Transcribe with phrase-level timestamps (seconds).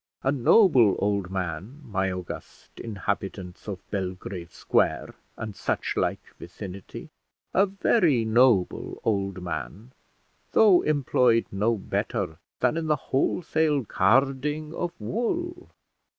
[0.23, 7.11] A noble old man, my august inhabitants of Belgrave Square and such like vicinity,
[7.53, 9.91] a very noble old man,
[10.53, 15.69] though employed no better than in the wholesale carding of wool.